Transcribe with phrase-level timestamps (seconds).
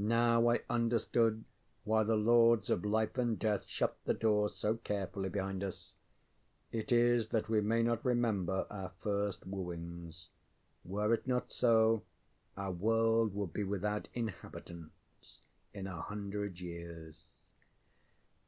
[0.00, 1.44] Now I understood
[1.84, 5.94] why the Lords of Life and Death shut the doors so carefully behind us.
[6.72, 10.30] It is that we may not remember our first wooings.
[10.84, 12.02] Were it not so,
[12.56, 17.26] our world would be without inhabitants in a hundred years.